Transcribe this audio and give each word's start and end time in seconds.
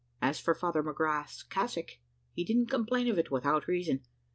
As 0.19 0.39
for 0.39 0.55
Father 0.55 0.81
McGrath's 0.81 1.43
cassock, 1.43 1.99
he 2.33 2.43
didn't 2.43 2.71
complain 2.71 3.07
of 3.07 3.19
it 3.19 3.29
without 3.29 3.67
reason. 3.67 4.01